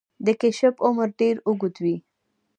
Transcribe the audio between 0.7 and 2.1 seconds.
عمر ډیر اوږد وي